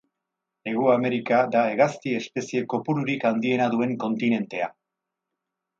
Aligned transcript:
Hego 0.69 0.87
Amerika 0.93 1.41
da 1.57 1.61
hegazti 1.73 2.15
espezie 2.21 2.65
kopururik 2.75 3.27
handiena 3.33 3.69
duen 3.77 3.97
kontinentea. 4.07 4.77